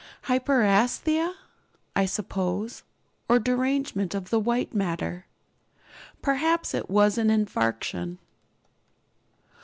[0.23, 1.35] 'Hyperæsthesia,'
[1.95, 2.81] I suppose,
[3.29, 5.27] or derangement of the white matter.
[6.23, 8.17] Perhaps it was an infarction.